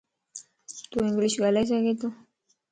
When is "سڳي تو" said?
1.71-2.07